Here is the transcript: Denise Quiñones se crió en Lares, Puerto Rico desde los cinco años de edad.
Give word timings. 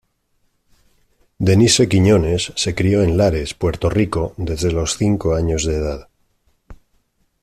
Denise 1.37 1.87
Quiñones 1.87 2.51
se 2.55 2.73
crió 2.73 3.03
en 3.03 3.17
Lares, 3.19 3.53
Puerto 3.53 3.87
Rico 3.87 4.33
desde 4.35 4.71
los 4.71 4.97
cinco 4.97 5.35
años 5.35 5.63
de 5.63 5.75
edad. 5.75 6.09